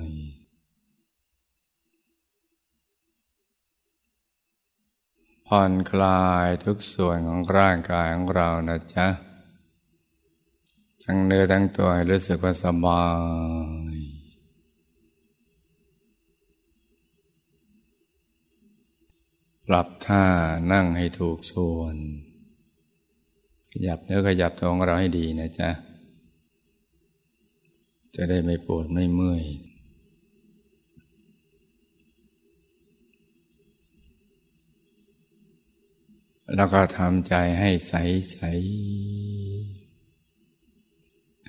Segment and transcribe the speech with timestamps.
[5.55, 9.07] ผ่อนคลายทุกส่วนของร่างกายของเรานะจ๊ะ
[11.05, 13.05] ทั้งเนื้อทั้งตัวให้รู้สึกว่าสบา
[13.93, 13.95] ย
[19.67, 20.25] ปรับท่า
[20.71, 21.95] นั่งให้ถูกส่วน
[23.71, 25.69] ขยับเนื้อขยับตัวของเราให้ดีนะจ๊ะ
[28.15, 29.43] จะได้ไม่ปวดไม่เมื่อย
[36.55, 37.93] แล้วก็ทำใจให้ใส
[38.31, 38.39] ใส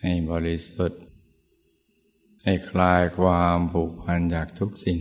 [0.00, 1.02] ให้บริสุทธิ์
[2.42, 5.00] ให้คลายความผูกพันจากทุกสิ่ง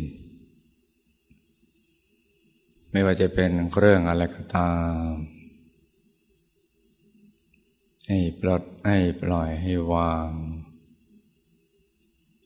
[2.91, 4.73] ไม่ว่าจะเป็นเรื่องอะไรก็ตา
[5.09, 5.11] ม
[8.07, 10.31] ให้ปลดให้ปล่อยให้วาง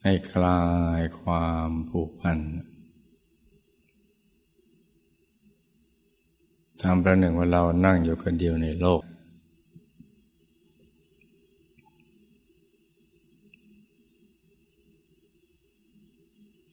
[0.03, 0.61] ให้คลา
[0.99, 2.39] ยความผูกพัน
[6.85, 9.01] ทำประหนึ่งว่าเรานั่งอยู่คนเดียวในโลก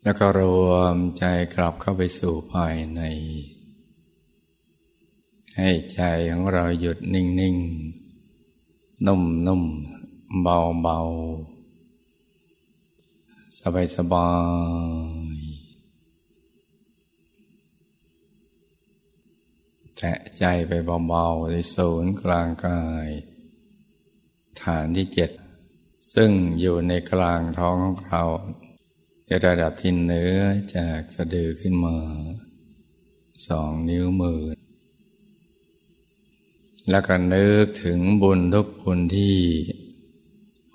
[0.03, 3.01] แล้วก็รวมใจกลับเข้าไปสู่ภายใน
[5.57, 14.29] ให้ใจของเราหยุดนิ่งๆนุ่มๆเบาๆสบา
[15.29, 15.32] ยๆ
[20.05, 20.73] แตะใจไป
[21.09, 23.09] เบาๆในศูนย์กลางกาย
[24.63, 25.31] ฐานที่เจ็ด
[26.15, 26.31] ซึ่ง
[26.61, 28.25] อยู่ในกลางท้องของเรา
[29.27, 30.41] ในระดับที่เนื้อ
[30.77, 31.97] จากสะดือขึ้นมา
[33.47, 34.43] สองนิ้วมือ
[36.91, 39.35] แล้วก็นึกถึงบุญทุกบุญที่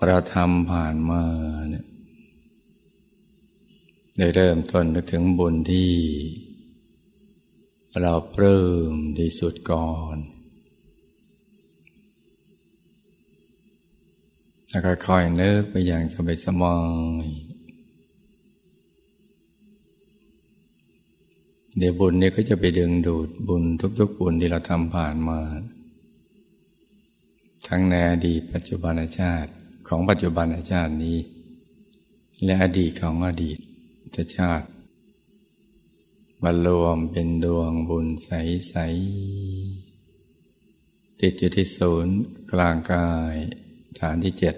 [0.06, 1.24] เราทำผ่านมา
[1.70, 1.86] เนี่ย
[4.18, 5.92] ได้เริ่มต้นนึกถึงบุญที่
[8.04, 10.18] เราเพิ่มที่สุดก่อน
[14.70, 16.78] แล้วค่อยๆนึกไปอย่างสบายสบา
[17.26, 17.28] ย
[21.78, 23.64] เดี๋ยวบุญนี้ก็จะไปดึงดูดบุญ
[24.00, 25.40] ทุก ๆ บุญที่เราทำผ่านมา
[27.68, 29.52] ทั้งในอดีตปัจจุบันชาติ
[29.88, 31.18] ของปัจจุบันชาตินี้
[32.44, 34.68] และอดีตของอดีตชาติ
[36.44, 38.76] มารวมเป็นดวงบุญใส
[39.94, 42.18] ๆ ติดอยู่ที่ศูนย์
[42.52, 43.36] กลางกาย
[44.00, 44.56] ฐานที่เจ็ด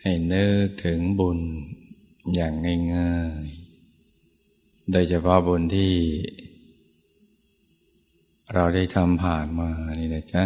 [0.00, 1.40] ให้นึกถึงบุญ
[2.34, 2.54] อย่าง
[2.94, 3.44] ง่าย
[4.18, 5.92] ๆ โดยเฉพาะบุญที่
[8.54, 10.44] เราได้ทำผ่านมานี่นะจ๊ะ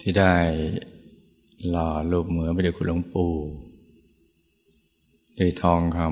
[0.00, 0.34] ที่ได้
[1.70, 3.32] หล่อรูปเหมือนพระเดชคุณหลวงปู่
[5.38, 6.10] ด้วยทองคำ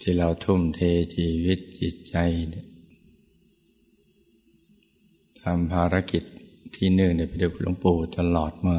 [0.00, 0.80] ที่เราทุ่มเท
[1.14, 2.14] ชีวิตจิตใจ
[5.42, 6.22] ทำภารกิจ
[6.74, 8.78] ที่เนื่องในพระเดชคุณหลวงปู่ตลอดมา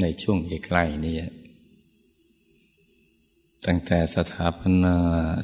[0.00, 1.18] ในช่วงใกล้นี้
[3.66, 4.96] ตั้งแต่สถาปนา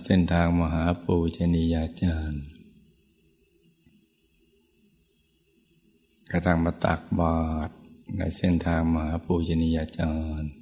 [0.04, 2.53] เส้นทางมหาปูชนียาจารย์
[6.34, 7.72] ระทั่งมาตักบาตร
[8.18, 10.52] ในเส้นทางมหาปูชนียาจารย์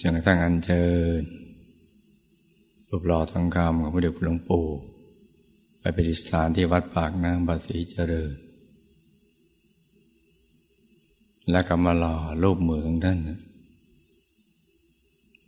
[0.00, 0.86] จนกระทั่งอัญเชิ
[1.20, 1.22] ญ
[2.88, 4.66] รูปหล่อทองคำของพระเดชพระหลวงปู่
[5.80, 8.34] ไปปฏิสถานที่วัดปากน้ำบาสีเจริญ
[11.50, 13.18] และก็มาหล่อรูปเหมือของท่าน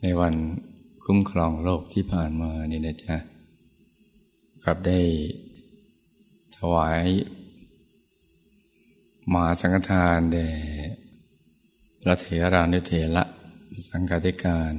[0.02, 0.34] ในวัน
[1.04, 3.16] คุ้มครองโลกที่ผ่านมานี่นะจ๊ะ
[4.64, 5.00] กับได้
[6.56, 7.06] ถวาย
[9.32, 10.50] มาสังฆทานแด่
[12.02, 13.24] พระเถรานุเถระ
[13.88, 14.72] สังฆติการ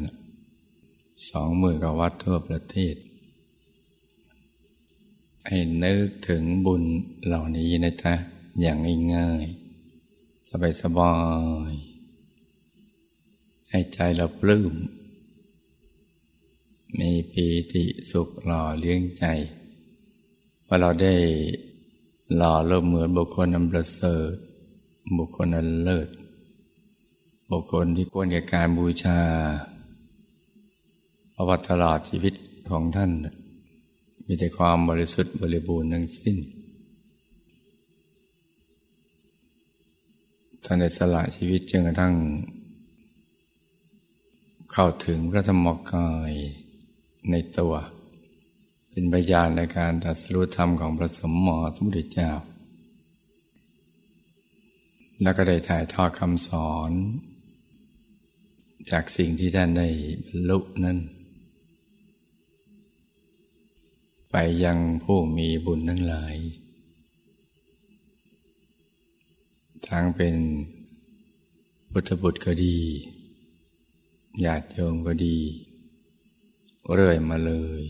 [1.29, 2.95] สองหมื่นกว่าวัดทั่วประเทศ
[5.47, 6.83] ให้นึกถึงบุญ
[7.25, 8.13] เหล่านี้นะจ๊ะ
[8.61, 8.77] อย่าง
[9.15, 10.49] ง่ายๆ
[10.81, 11.15] สบา
[11.71, 14.73] ยๆ ให้ใจเราปลื้ม
[16.99, 19.25] มีปีติสุขหล่อเลี้ยงใจ
[20.67, 21.13] ว่าเราได้
[22.35, 24.33] หล่อเริ่มเหมือนบุคคลอันประเสริฐ
[25.17, 26.07] บุคคลอันเลิศ
[27.51, 29.19] บุคคลที่ควรแก่การบูชา
[31.31, 32.33] เพราะว่าตลอดชีวิต
[32.69, 33.11] ของท่าน
[34.25, 36.37] มีแต่ความบริสุทธิ์บริบูรณ์ทั้งสิ้น
[40.65, 42.13] ท่านได้สละชีวิตจนกระทั่ง
[44.71, 46.33] เข้าถึงพระธรรมกาย
[47.31, 47.73] ในตัว
[48.95, 52.31] เป็นพยานในการตัดสู้ธรรมของพระสมมอสมุทรเจ้า
[55.21, 56.91] แล้วก็ได้ถ่ายทอดคำสอน
[58.91, 59.87] จากสิ่งที่ท่านได้
[60.25, 60.97] บรรลุนั้น
[64.31, 66.35] ไปยังผู้มีบุญทั้งหลาย
[69.89, 70.35] ทั้งเป็น
[71.91, 72.77] พุทธบุตรก็ดี
[74.45, 75.37] ญาติโยมก็ดี
[76.93, 77.83] เรื่อยมาเลย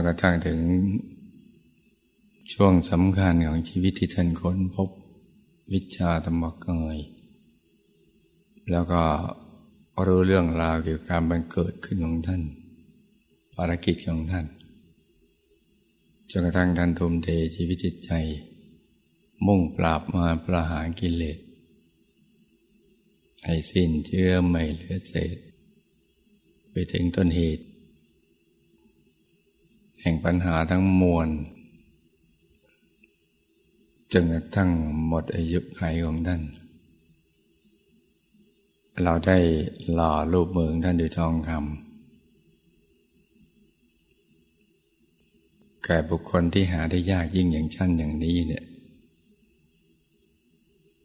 [0.00, 0.58] นกระทั่งถึง
[2.52, 4.88] ช่วงสำคัญของชีวิตที่ท่านค้นพบ
[5.72, 6.98] วิชาธรรมกาย
[8.70, 9.02] แล้วก็
[10.06, 12.42] รู้เรื่องราวเกี่ยวกับการบังเกิดขึ้นของท่าน
[13.54, 14.46] ภารกิจของท่าน
[16.30, 18.12] จนกระทั่งท่านทุ่มเทชีวิตจิตใจ
[19.46, 21.38] มุ่งปราบมาประหารกิเลส
[23.44, 25.36] ให้สิ้นเชื่อไม่เหลือเศษ
[26.70, 27.64] ไปถึงต้นเหตุ
[30.06, 31.28] แห่งปัญหาทั้งมวล
[34.12, 34.70] จนกระทั่ง
[35.06, 36.42] หมดอายุไขของท่าน
[39.02, 39.38] เราได้
[39.92, 41.62] หล่อรูปเมืองท่านด้วยทองคำ
[45.84, 48.64] แก่บุคคลที่หาได้ยากยิ่งอย่างชั้นอย่างนี้เนี่ย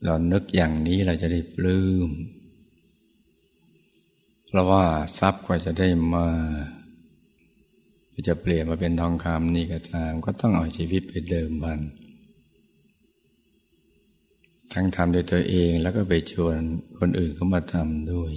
[0.03, 2.09] เรานึกอย่างนี้เราจะได้ปลื้ม
[4.47, 4.83] เพราะว่า
[5.19, 6.27] ทรัพย์กว่าจะได้มา
[8.27, 11.79] จะเปลี่ยนมาเป็นทองคำนี่ก็ตาม ก็ต้องเอาชีวิตไปเดิมบัน
[14.73, 16.57] ทั้งทำโดยตัวเองแล้วก็ไปชวน
[16.99, 18.33] คนอื่นเขามาทำด้วย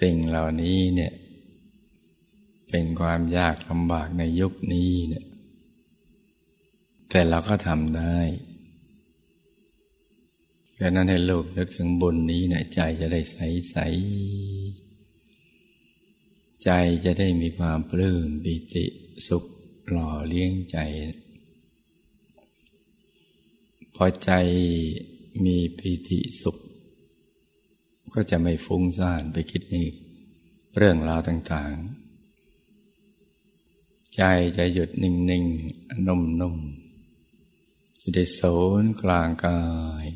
[0.00, 1.12] สิ่งเหล่านี้เนี่ย
[2.70, 5.24] เป็นความยากลำบากในยุคนี้เนี่ย
[7.10, 8.18] แต่เราก็ทำได้
[10.74, 13.36] เพราะนั้นให้ลูกนึกถึงบุญนี้นี่ยใจจะได้ใส
[13.70, 13.76] ใส
[16.66, 16.72] ใจ
[17.04, 18.84] จะได้มีความปลื้มปิติ
[19.28, 19.44] สุข
[19.90, 20.78] หล่อเลี้ยงใจ
[23.94, 24.30] พอใจ
[25.44, 26.56] มีปิติสุข
[28.14, 29.76] ก็จะไม่ฟุ้งซ่านไปคิดใน
[30.76, 34.22] เรื่องราวต่างๆ ใจ
[34.56, 38.40] จะหยุดนิ่งๆนุ่มๆจะได้โส
[38.82, 39.60] นกลางกา
[40.04, 40.06] ย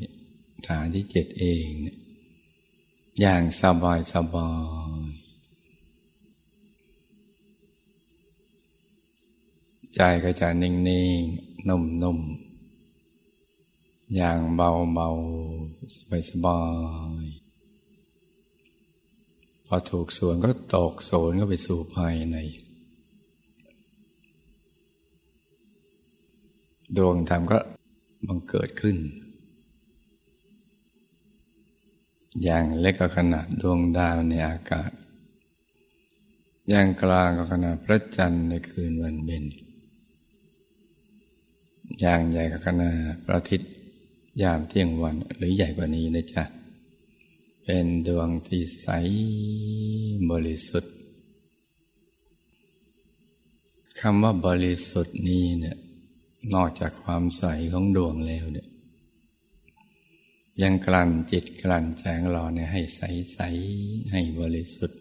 [0.67, 1.67] ฐานที่เจ็ดเอง
[3.19, 4.51] อย่างสบายสบา
[4.99, 5.00] ย
[9.95, 16.59] ใจก็จะนิ่งๆ นุ่มๆ อย่างเบาๆ สบา
[17.23, 17.41] ยๆ
[19.67, 22.37] พอถูกส่วนก็ตกโสนก็ไปสู่ภายใน
[26.97, 27.59] ดวงธรรมก็
[28.27, 28.97] บังเกิดขึ้น
[32.43, 34.91] อย่างเล็กก็ขนาดดวงดาวในอากาศ
[36.69, 39.43] อย่างกลางก็ขนาดพระจันทร์ในคืนวันเบญ
[41.99, 43.71] อย่างใหญ่ก็ขนาดพระอาทิตย์
[44.41, 46.43] ยามเที่ยงวันหรือใหญ่กว่านี้นะจ๊ะ
[47.63, 48.87] เป็นดวงที่ใส
[50.31, 50.93] บริสุทธิ์
[53.99, 55.77] คำว่าบริสุทธิ์นี้เนี่ย
[56.53, 57.43] นอกจากความใส
[57.73, 58.67] ของดวงแล้วเนี่ย
[60.61, 63.01] ยังกลั่นจิตกลั่นแจงหล่อเนี่ยให้ใส
[63.33, 63.39] ใส
[64.11, 64.99] ให้บริสุทธิ์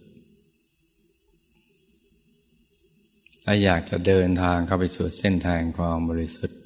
[3.44, 6.59] ถ้าอยากจะเดินทางเข้าไปสู่เส้นทางความบริสุทธิ์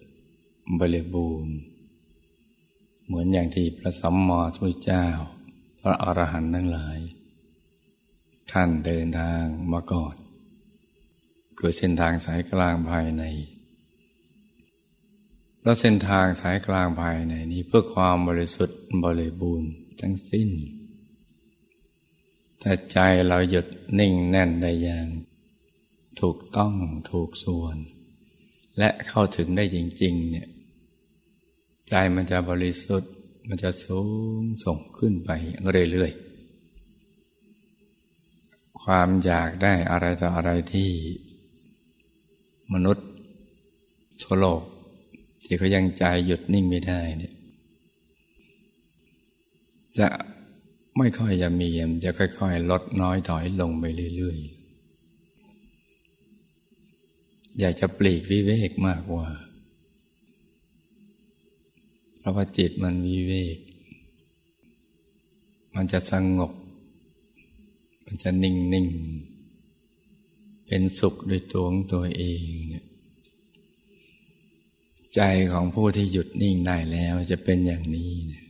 [0.81, 1.57] บริบูรณ์
[3.05, 5.05] เหมือนอย่างที่พระสัมมาสัมพุทธเจ้า
[5.81, 6.99] พระอรหันต์ทั้งหลาย
[8.51, 10.15] ท่านเดินทางมาก่อน
[11.59, 13.25] คือเส้นทางสายกลางภายใน
[15.63, 20.49] แล้วเส้นทางสายกลางภายในนี้เพื่อความบริสุทธิ์บริบูรณ์ทั้งสิ้น
[22.63, 23.67] ถ้าใจเราหยุด
[23.99, 25.07] นิ่งแน่นได้อย่าง
[26.21, 26.75] ถูกต้อง
[27.11, 27.77] ถูกส่วน
[28.79, 30.49] และเข้าถึงได้จริง ๆ เนี่ย
[31.97, 33.13] ใจมันจะบริสุทธิ์
[33.49, 34.01] มันจะสู
[34.41, 35.31] งส่งขึ้นไป
[35.93, 40.91] เรื่อยๆ ความอยากได้อะไรต่ออะไรที่
[42.73, 43.07] มนุษย์
[44.23, 44.63] ทั่วโลก
[45.45, 47.35] ที่เขายังใจหยุดนิ่งไม่ได้เนี่ย
[49.99, 50.09] จะ
[50.99, 53.85] ไม่ค่อยจะมีมันจะค่อยๆ ลดน้อยถอยลงไป
[54.17, 59.27] เรื่อยๆ อยากจะปลีกวิเวกมากกว่า
[62.25, 63.59] เพราะว่าจิตมันวิเวก
[65.75, 66.53] มันจะสงบ
[68.05, 68.89] มันจะนิ่งนิ่ง
[70.67, 72.41] เป็นสุขโดยตัวของตัวเอง
[72.71, 72.87] เนี่ย
[75.15, 75.21] ใจ
[75.53, 78.47] ของผู้ที่หยุดนิ่งได้แล้วจะเป็นอย่างนี้เนี่ย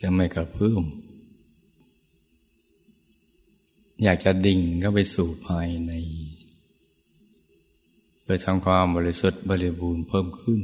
[0.00, 0.84] จะไม่กระเพื่อม
[4.02, 5.92] อยากจะดิ่งเข้าไปสู่ภายใน
[8.22, 10.62] เพื่อทำความบริสุทธิ์บริบูรณ์เพิ่มขึ้น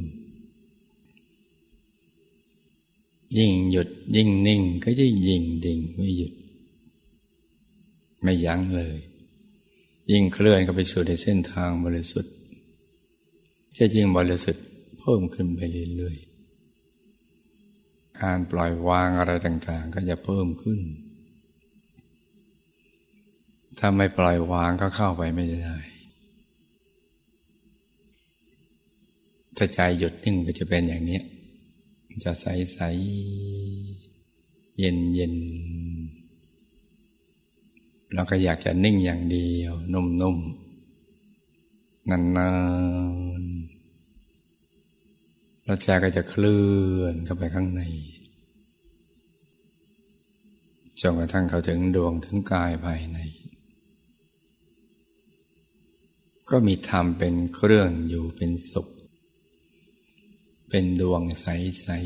[3.37, 6.33] ยิ่งหยุดยิ่งนิ่งก็ยิ่งยิ่งดิ่งไม่หยุด
[8.23, 8.97] ไม่ยั้งเลย
[10.11, 12.33] ยิ่งเคลื่อนเข้าไปสู่ในเส้นทางบริสุทธิ์
[13.77, 14.65] จะยิ่งบริสุทธิ์
[14.99, 15.59] เพิ่มขึ้นไป
[15.97, 20.81] เรื่อยๆการปล่อยวางอะไรต่างๆ ก็จะเพิ่มขึ้น
[23.79, 25.77] ถ้าไม่ปล่อยวางก็เข้าไปไม่ได้
[29.57, 31.19] ถ้าใจหยุดนิ่งก็จะเป็นอย่างนี้
[32.23, 32.79] จะใสใส
[34.77, 35.35] เย็นเย็น
[38.13, 42.19] เราก็อยากจะนิ่งอย่างเดียว นุ่มๆนา
[43.41, 46.63] นๆแล้วใจก็จะเคลื่
[46.97, 47.81] อนเข้าไปข้างใน
[50.99, 53.19] จนกระทั่งเขาถึงดวงถึงกายภายใน
[56.49, 58.87] ก็มีธรรมเป็นเครื่องอยู่เป็นสุข
[60.75, 61.47] เป็นดวงใส
[61.91, 61.97] ๆ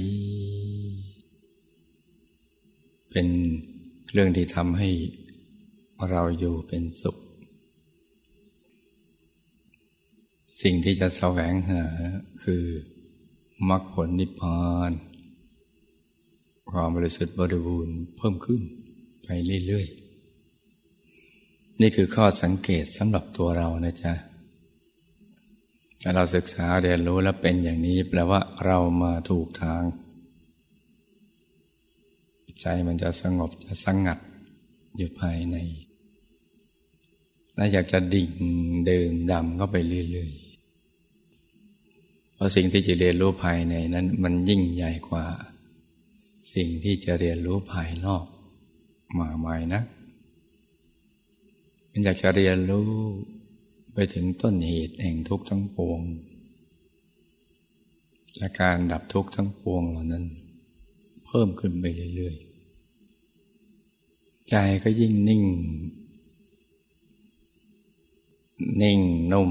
[3.12, 3.28] เป็น
[4.12, 4.90] เรื่องที่ทำให้
[6.10, 7.18] เราอยู่เป็นสุข
[10.62, 11.84] สิ่งที่จะแสวงหา
[12.44, 12.64] คือ
[13.70, 14.92] มรรคผลนิพพาน
[16.72, 18.62] ความบริสุทธิ์บริบูรณ์เพิ่มขึ้น
[19.24, 19.28] ไป
[19.66, 19.88] เรื่อย
[21.04, 24.14] ๆ นี่คือข้อสังเกตสำหรับตัวเรานะจ๊ะ
[26.02, 29.84] ถ้าเราศึกษาเรียนรู้แล้วเป็นอย่างนี้ แปลว่าเรามาถูกทาง
[32.62, 34.20] ใจมันจะสงบจะสงัด
[34.96, 35.58] อยู่ภายใน
[37.56, 38.30] และอยากจะดิ่ง
[38.86, 45.26] เดิมดำก็ไปเรื่อยๆ เพราะสิ่งที่จะเรียนรู้ภายในนั้น มันยิ่งใหญ่กว่า
[46.54, 48.26] สิ่งที่จะเรียนรู้ภายนอก
[49.20, 49.82] มาใหม่นะ
[51.92, 52.90] มันอยากจะเรียนรู้
[54.00, 56.02] ไปถึงต้นเหตุแห่งทุกข์ทั้งปวง
[58.38, 60.26] และการดับทุกข์ทั้งปวงเหล่านั้น
[61.26, 61.86] เพิ่มขึ้นไป
[62.16, 65.44] เรื่อยๆ ใจก็ยิ่งนิ่ง
[68.82, 69.00] นิ่ง
[69.32, 69.50] นุ่ม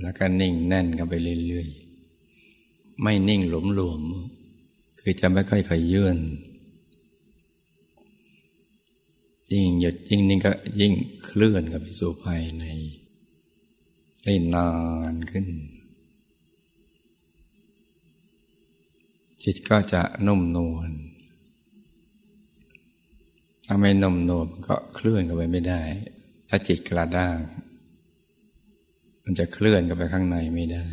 [0.00, 1.14] แล้วก็นิ่งแน่นกันไป
[1.48, 4.02] เรื่อยๆ ไม่นิ่งหลมหลวม
[5.00, 6.18] คือจะไม่ค่อยขยื่น
[9.52, 10.92] ยิ่งหยุดยิ่งนิ่งก็ยิ่ง
[11.24, 12.66] เคลื่อนกันไปสู่ภายใน
[14.24, 14.70] ได้นา
[15.12, 15.46] นขึ้น
[19.44, 20.90] จิตก็จะนุ่มนวล
[23.66, 25.82] ถ้าไม่นุ่มนวลก็เคลื่อนกันไปไม่ได้
[26.48, 27.38] ถ้าจิตกระด้าง
[29.22, 30.86] มันจะเคลื่อนกันไปข้างในไม่ได้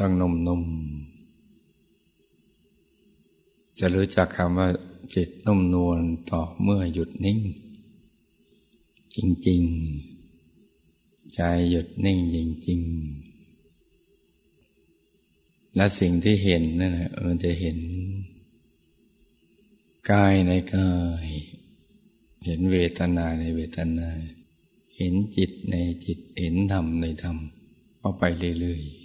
[0.00, 0.62] ต้องนุ่มนุ่ม
[3.78, 4.68] จะรู้จักคำว่า
[5.14, 7.38] จิตนุ่มนวลต่อเมื่อหยุดนิ่ง
[9.16, 10.19] จริง ๆ
[11.34, 12.36] ใจหยุดนิ่งจ
[12.68, 13.30] ริงๆ
[15.76, 17.78] และสิ่งที่เห็นนั่นแหละมันจะเห็น
[20.10, 20.90] กายในกา
[21.24, 21.26] ย
[22.44, 24.08] เห็นเวทนาในเวทนา
[24.96, 27.36] เห็นจิตในจิตเห็นธรรมในธรรม
[28.00, 28.22] ก็ไป
[28.60, 29.00] เรื่อยๆ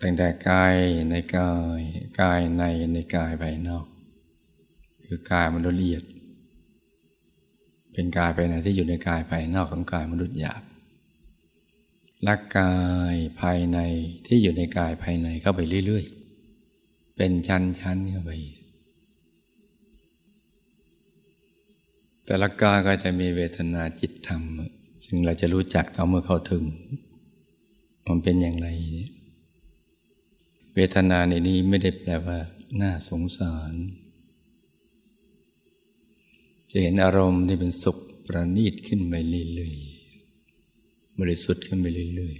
[0.00, 0.74] ตั้งแต่กาย
[1.10, 1.80] ในกาย
[2.20, 3.86] กายในในกายภายนอก
[5.04, 6.02] คือกายมันละเอียด
[7.92, 10.62] เป็นกายภายในที่อยู่ในกายภายนอกของกายมนุษย์หยาบ
[12.26, 12.74] ละกกา
[13.14, 13.78] ยภายใน
[14.26, 18.30] ที่อยู่ในกายภายในเข้าไปเรื่อยๆ เป็นชั้นๆเข้าไป
[22.24, 24.42] แต่ละกายก็จะมีเวทนาจิตธรรม
[25.04, 26.64] ซึ่งเราจะรู้จักต่อเมื่อเข้าถึง
[28.06, 28.68] มันเป็นอย่างไร
[30.74, 32.38] เวทนาในนี้ไม่ได้แปลว่า
[32.80, 33.72] น่าสงสาร
[36.70, 42.36] จะเห็นอารมณ์ที่เป็นสุขประณีตขึ้นไปเรื่อยๆบริสุทธิ์ขึ้นไปเรื่อย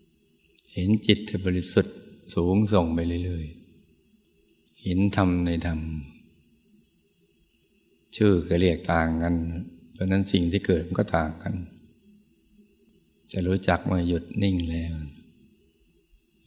[0.00, 1.96] ๆเห็นจิตที่บริสุทธิ์
[2.34, 5.80] สูงส่งไปเรื่อยๆเห็นธรรมในธรรม
[8.16, 9.34] ชื่อก็เรียกต่างกัน
[9.92, 11.54] เพราะนั้นสิ่งที่เกิดมันก็ต่างกัน
[13.32, 14.94] จะรู้จักเมื่อหยุดนิ่งแล้ว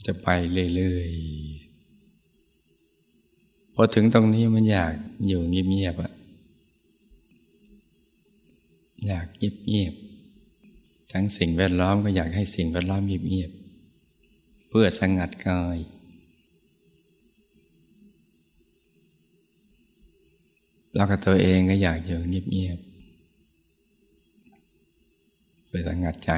[0.05, 0.27] จะไป
[0.75, 1.52] เรื่อยๆ
[3.73, 4.93] พอถึงตรงนี้มันอยาก
[5.27, 6.11] อยู่เงียบๆอะ
[9.07, 9.27] อยาก
[9.67, 15.77] เงียบๆทั้งสิ่งแวดล้อมก็อยากให้สิ่งแวดล้อมเงียบๆเพื่อสงัดกาย
[20.95, 22.93] แล้วก็ตัวเองก็อยากอยู่เงียบๆ
[25.65, 26.31] เพื่อสงัดใจ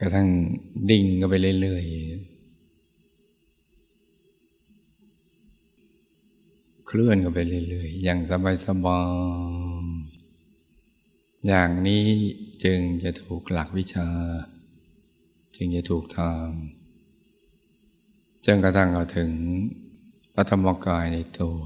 [0.00, 0.28] กระทั่ง
[0.90, 2.17] ดิ่งก็ไปเรื่อยๆ
[6.90, 8.18] เคลื่อนก็ไปเรื่อยๆ อย่าง
[8.66, 9.00] สบา
[9.80, 12.06] ยๆอย่างนี้
[12.64, 14.08] จึงจะถูกหลักวิชา
[15.56, 16.48] จึงจะถูกทาง
[18.46, 19.32] จนกระทั่งเอาถึง
[20.36, 21.60] ระธรรมกายในตัว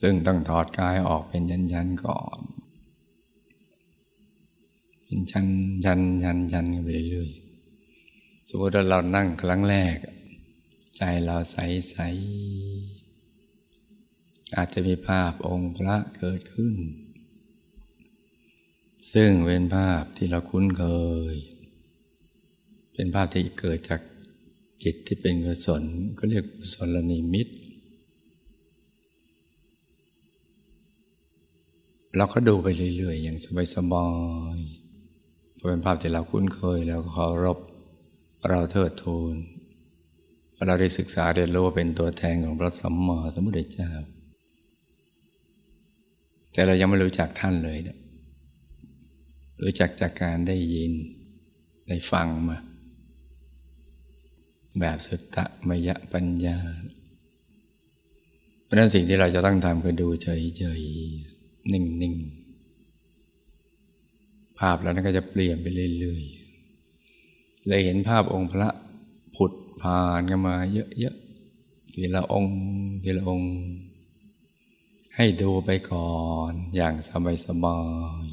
[0.00, 1.42] ซึ่งต้องถอดกายออกเป็น
[1.72, 2.40] ยันๆก่อน
[5.02, 5.46] เป็นยัน
[5.84, 9.96] ยันยันยันไปเรื่อยๆสมมติว่าเรานั่งครั้งแรก
[10.96, 11.56] ใจเราใส
[11.90, 11.96] ใส
[14.56, 16.76] อาจจะมีภาพองค์พระเกิดขึ้น
[19.12, 20.84] ซึ่งเป็นภาพที่เราคุ้นเค
[21.32, 21.34] ย
[22.94, 24.00] เป็นภาพที่เกิดจาก
[24.82, 25.82] จิตที่เป็นกุศล
[26.18, 27.48] ก็เรียกกุศลนิมิต
[32.16, 32.66] เราก็ดูไป
[32.96, 33.38] เรื่อยๆ อย่าง
[33.74, 34.08] สบา
[34.56, 37.58] ยๆพอเป็นภาพที่เราคุ้นเคยแล้วก็เคารพ
[38.48, 39.36] เราเทิดทูน
[40.66, 43.90] เราได้ศึกษาเรียนรู้ว่าเป็นตัวแทนของพระสัมมาสัมพุทธเจ้า
[46.52, 47.98] แต่เรายังไม่รู้จักท่านเลยนะ
[49.62, 50.92] รู้จักจากการได้ยิน
[51.88, 52.58] ได้ฟังมา
[54.80, 56.58] แบบสุตตะมยะปัญญา
[58.64, 60.28] เพราะนั้นสิ่งที่เราจะต้องทำคือดูเฉ
[60.78, 62.42] ยๆ นิ่งๆ
[64.58, 65.66] ภาพแล้วนั้นก็จะเปลี่ยนไป
[66.00, 68.68] เรื่อยๆ เลยเห็นภาพองค์พระ
[69.36, 72.56] ผุดผ่านกันมาเยอะๆ ทีละองค์
[73.02, 73.52] ทีละองค์
[75.16, 76.94] ให้ดูไปก่อนอย่าง
[77.46, 77.80] สบา
[78.24, 78.26] ย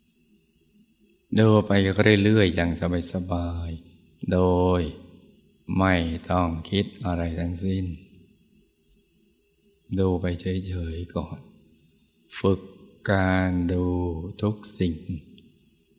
[0.00, 2.70] ๆดูไปก็เรื่อยๆอย่าง
[3.12, 4.38] สบายๆโด
[4.80, 4.82] ย
[5.78, 5.94] ไม่
[6.30, 7.84] ต้องคิดอะไรทั้งสิ้น
[9.98, 11.38] ดูไปเฉยๆก่อน
[12.38, 12.60] ฝึก
[13.10, 13.84] การดู
[14.42, 14.94] ทุกสิ่ง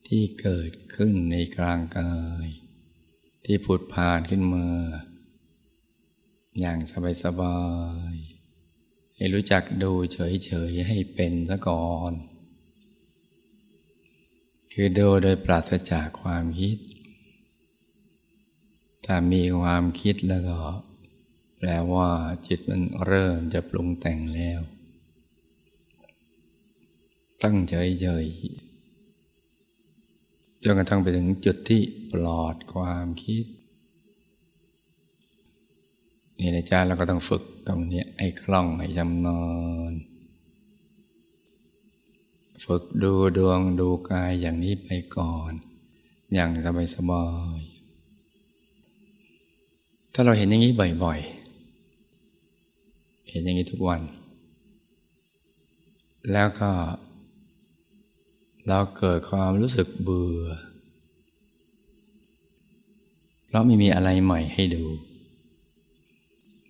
[0.08, 2.48] ที่เกิดขึ้นในกลางกาย
[3.46, 4.68] ที่ผุดผ่านขึ้นมา
[6.60, 6.80] อย่าง
[7.24, 7.60] สบา
[8.14, 8.31] ยๆ
[9.22, 12.14] ให้รู้จักดูเฉยๆให้เป็นซะก่อน
[14.72, 16.78] คือดูโดยปราศจากความคิด
[19.06, 20.60] ถ้ามีความคิดแล้วก็
[21.58, 22.10] แปลว่า
[22.48, 24.60] จิตมันเริ่มจะปรุงแต่งแล้ว
[27.44, 31.82] ตั้งเฉยๆจนกระทั่งไปถึงจุดที่
[32.12, 33.46] ปลอดความคิด
[36.44, 39.44] นี่นะจ๊ะเราก็ต้องฝึกตรงนี้ให้คล่องให้จำนอ
[39.92, 39.94] น
[42.66, 45.52] ฝึกดูดวงดูกายอย่างนี้ไปก่อน
[46.34, 46.68] อย่างส
[47.12, 47.26] บา
[47.58, 47.62] ย
[50.14, 50.72] ถ้าเราเห็นอย่างนี้
[51.04, 54.02] บ่อยๆ เห็นอย่างนี้ทุกวัน
[56.32, 56.72] แล้วก็
[58.68, 60.44] เราเกิดความรู้สึกเบื่อ
[63.48, 64.86] เพราะไม่มีอะไรใหม่ให้ดู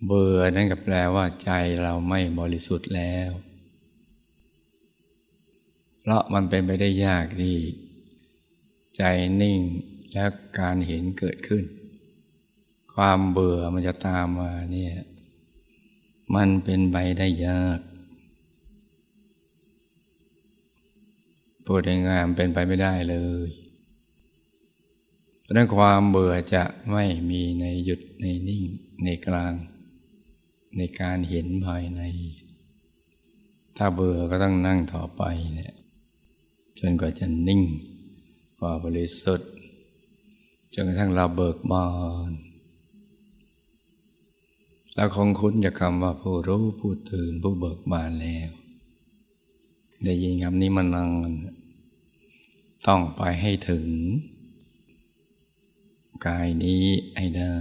[0.06, 1.50] เบื่อนั่นก็แปลว่าใจ
[1.82, 3.30] เราไม่บริสุทธิ์แล้ว
[6.00, 7.56] เพราะมันเป็นไปได้ยากที่
[8.96, 9.02] ใจ
[9.42, 9.60] นิ่ง
[10.12, 10.24] และ
[10.58, 11.64] การเห็นเกิดขึ้น
[12.94, 14.94] ความเบื่อมันจะตามมาเนี่ย
[16.34, 17.80] มันเป็นไปได้ยาก
[21.64, 23.48] พูดง่ายๆเป็นไปไม่ได้เลย
[25.42, 28.62] เพราะนั้นความเบื่อจะไม่มีในหยุดในนิ่ง
[29.04, 29.54] ในกลาง
[30.76, 32.00] ในการเห็นภายใน
[33.76, 35.22] ถ้าเบื่อก็ต้องนั่งต่อไป
[35.54, 35.74] เนี่ย
[36.78, 37.62] จนกว่าจะนิ่ง
[38.58, 39.50] กว่าบริสุทธิ์
[40.74, 41.88] จนกระทั่งเราเบิกบา
[42.30, 42.32] น
[44.96, 48.50] เราคงคุ้นจากคำว่าผู้รู้ผู้ตื่นผู้เบิกบานแล้ว
[50.04, 51.30] ได้ยินคำนี้มานาน
[52.86, 53.86] ต้องไปให้ถึง
[56.26, 56.84] กายนี้
[57.16, 57.54] ให้ได้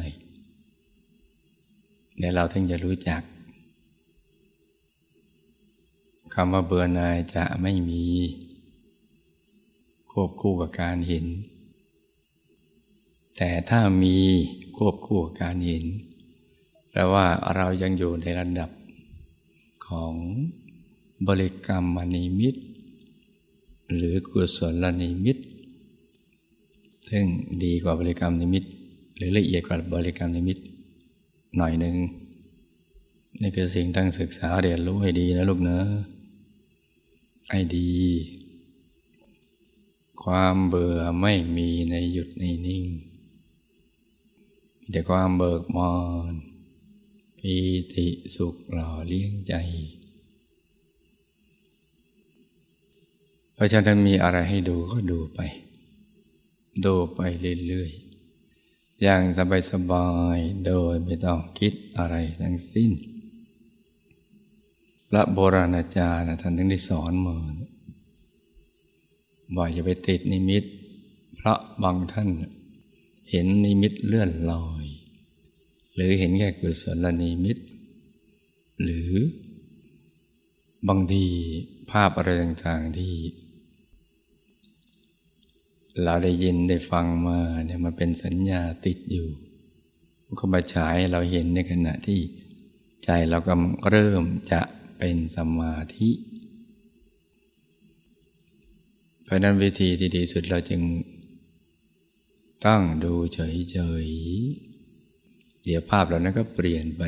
[2.22, 3.22] เดี๋ยเราถึงจะรู้จัก
[6.34, 8.04] คำว่าเบื่อหน่ายจะไม่มี
[10.12, 11.26] ควบคู่กับการเห็น
[13.38, 14.18] แต่ถ้ามี
[14.78, 15.84] ควบคู่กับการเห็น
[16.92, 18.70] แปลว่าเรายังอยู่ในระดับ
[19.88, 20.14] ของ
[21.28, 22.56] บริกรรมนิมิต
[23.96, 25.38] หรือกุศลนิมิต
[27.10, 27.26] ซึ่ง
[27.64, 28.64] ดีกว่าบริกรรมนิมิต
[29.16, 30.60] หรือละเอียดกว่าบริกรรมนิมิต
[31.58, 31.96] หน่อยหนึ่ง
[33.42, 35.86] นี่คือสิ่งตั้งศึกษาเรียนรู้ให้ดีนะลูกเนอะ
[37.50, 37.92] ไอ้ดี
[40.24, 42.86] ความเบื่อไม่มีในหยุดในนิ่ง
[44.80, 45.94] มีแต่ความเบิกมอ
[46.32, 46.34] น
[47.40, 47.56] ปี
[47.94, 49.54] ติสุขหล่อเลี้ยงใจ
[53.54, 55.40] เพราะฉะนั้นมีอะไรให้ดูก็ดูไป
[56.86, 57.20] ดูไป
[57.68, 58.11] เรื่อยๆ
[59.04, 59.24] อย่าง
[59.72, 62.92] สบายๆ โดยไม่ต้องคิดอะไรทั้งสิ้น
[65.10, 67.46] พระโบราณอาจารย์ท่านถึงได้สอนมือ
[69.56, 70.64] บ่อยจะไปติดนิมิต
[71.36, 72.30] เพราะบางท่าน
[73.30, 74.86] เห็นนิมิตเลื่อนลอย
[75.94, 77.58] หรือเห็นแค่กุศลนิมิต
[78.84, 79.12] หรือ
[80.88, 81.26] บางที
[81.92, 83.14] ภาพอะไรต่างๆที่
[86.04, 89.28] เราได้ยินได้ฟังมาเนี่ยมันเป็นสัญญาติดอยู่
[90.26, 92.20] มันก็มาฉายเราเห็นในขณะที่
[93.04, 93.54] ใจเราก็
[93.90, 94.62] เริ่มจะ
[94.98, 96.10] เป็นสมาธิ
[99.24, 100.82] เพราะนั้นวิธีที่ดีสุดเราจึง
[102.66, 107.04] ตั้งดูเฉยๆ เดี๋ยวภาพเหล่านั้นก็เปลี่ยนไป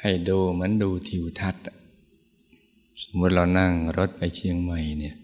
[0.00, 1.64] ให้ดูเหมือนดูทิวทัศน์
[3.02, 5.16] สมมติเรานั่งรถไปเชียงใหม่เนี่ย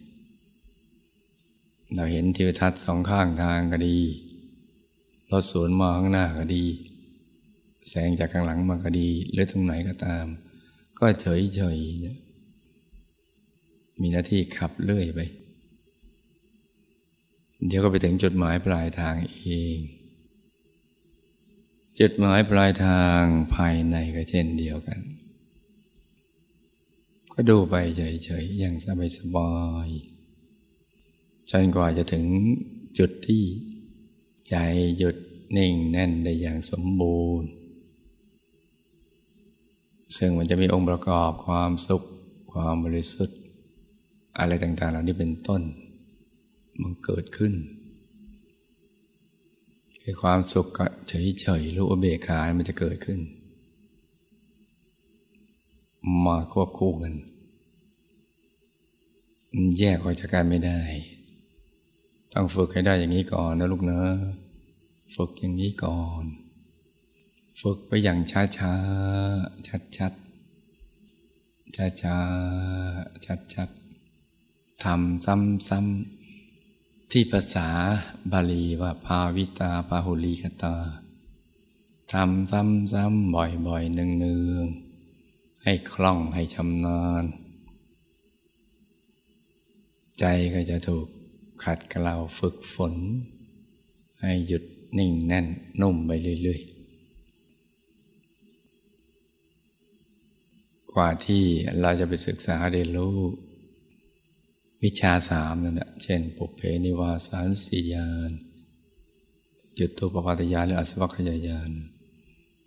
[1.95, 3.99] เราเห็นทิวทัศน์สองข้างทางก็ดี
[5.31, 6.65] รถสวนมาข้างหน้าก็ดี
[7.89, 10.27] แสงจากข้างหลังมาก็ดี หรือตรงไหนก็ตาม
[10.99, 12.19] ก็เฉยเฉยเนี่ย
[14.01, 15.21] มีหน้าที่ขับเลื่อยไป
[17.67, 19.47] เดี๋ยวก็ไปถึงจุดหมายปลายทางเอ
[19.77, 19.79] ง
[21.99, 23.23] จุดหมายปลายทาง
[23.55, 25.01] ภายในก็เช่นเดียวกัน
[27.33, 28.75] ก็ดูไปเฉยๆอย่าง
[29.19, 29.53] สบา
[29.87, 30.16] ยๆ
[31.51, 32.27] จนกว่าจะถึง
[32.99, 33.45] จุดที่
[34.49, 34.57] ใจ
[34.99, 35.17] หยุด
[35.57, 37.51] นิ่งแน่นได้อย่างสมบูรณ์
[40.17, 42.03] ซึ่งมันจะมีองค์ประกอบความสุข
[42.53, 43.39] ความบริสุทธิ์
[44.39, 45.63] อะไรต่าง ๆ เหล่านี้เป็นต้น
[46.83, 47.53] มันเกิดขึ้น
[50.03, 50.67] คือความสุข
[51.09, 53.21] เฉยๆรู้อเบคามันจะเกิดขึ้น
[56.25, 57.15] มาควบคู่กัน
[59.79, 60.81] แยกออกจากกันไม่ได้
[62.39, 64.09] ต้องฝึกให้ได้อย่างนี้ก่อนนะลูกเนอะ
[65.17, 66.25] ฝึกอย่างนี้ก่อน
[67.61, 68.73] ฝึกไปอย่างช้าช้า
[69.67, 70.13] ชัดชัด
[71.77, 72.17] ช้าช้า
[73.25, 73.69] ชัดชัด
[74.85, 77.69] ทำซ้ำซ้ำที่ภาษา
[78.33, 80.75] บาลีว่าภาวิตาปาหุลีกตา
[82.13, 84.67] ทำซ้ำซ้ำบ่อยบ่อยเนืองเนือง
[85.63, 87.25] ให้คล่องให้ชำนาญ
[90.19, 90.25] ใจ
[90.57, 91.07] ก็จะถูก
[91.65, 92.95] ขัดเกลาฝึกฝน
[94.21, 94.65] ให้หยุด
[94.99, 95.47] นิ่งแน่น
[95.81, 96.11] นุ่มไป
[96.43, 96.77] เรื่อยๆ
[100.93, 101.45] กว่าที่
[101.81, 103.19] เราจะไปศึกษาเรียนรู้
[104.83, 108.31] วิชาสามนั่นแหละเช่น ปุเพนิวาสานสียาน
[109.79, 111.71] จุดตัวปปัตยานหรืออสวัคยายาน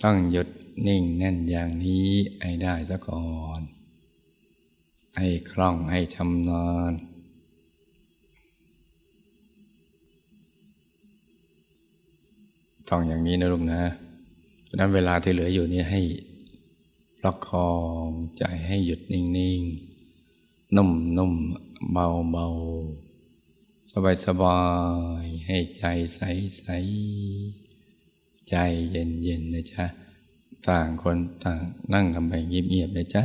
[0.03, 0.47] ต้องหยุด
[0.87, 2.07] นิ่งแน่นอย่างนี้
[2.41, 3.27] ให้ได้ซะก่อ
[3.59, 3.61] น
[5.17, 6.93] ให้คล่องให้ชำนาญ
[12.89, 13.81] ต้องอย่างนี้นะลุงนะ
[14.63, 16.01] เพราะนั้นเวลาที่เหลืออยู่นี่ให้
[17.19, 17.71] ประคอ
[18.05, 19.23] งใจให้หยุดนิ่
[19.57, 23.91] งๆ นุ่มๆ เบาๆ
[24.25, 24.61] สบา
[25.23, 25.83] ยๆ ให้ใจ
[26.15, 28.55] ใสๆ ใจ
[28.91, 29.85] เย็นๆ นะจ๊ะ
[30.67, 31.59] ต่างคนต่าง
[31.93, 33.23] นั่งกันไปเงียบๆ นะจ๊ะ